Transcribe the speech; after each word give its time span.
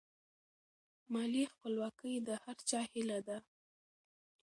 مالي 1.13 1.43
خپلواکي 1.53 2.11
د 2.27 2.29
هر 2.43 2.57
چا 2.69 2.79
هیله 2.91 3.19
ده. 3.27 3.37